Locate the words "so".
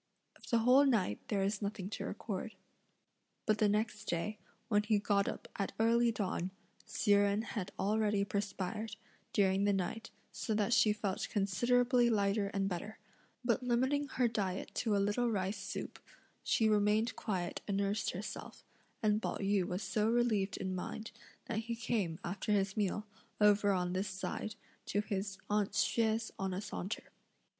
10.31-10.55, 19.83-20.09